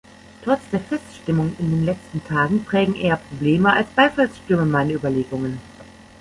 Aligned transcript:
Trotz 0.43 0.61
der 0.71 0.79
Feststimmung 0.79 1.53
in 1.59 1.69
den 1.69 1.85
letzten 1.85 2.23
Tagen 2.23 2.63
prägen 2.65 2.95
eher 2.95 3.17
Probleme 3.17 3.71
als 3.71 3.87
Beifallsstürme 3.89 4.65
meine 4.65 4.93
Überlegungen. 4.93 5.59